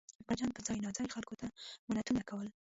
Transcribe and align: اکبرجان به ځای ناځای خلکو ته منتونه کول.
اکبرجان 0.21 0.49
به 0.55 0.61
ځای 0.67 0.77
ناځای 0.85 1.13
خلکو 1.15 1.35
ته 1.39 1.47
منتونه 1.91 2.21
کول. 2.29 2.47